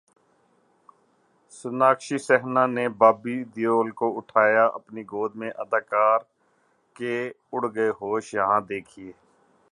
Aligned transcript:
سوناکشی 1.53 2.17
سنہا 2.27 2.65
نے 2.75 2.85
بابی 3.01 3.35
دیول 3.55 3.89
کو 3.99 4.07
اٹھایا 4.17 4.63
اپنی 4.79 5.01
گود 5.11 5.31
میں 5.39 5.51
اداکار 5.63 6.19
کے 6.95 7.13
اڑ 7.53 7.61
گئے 7.75 7.89
ہوش، 8.01 8.33
یہاں 8.33 8.61
دیکھئے 8.69 9.11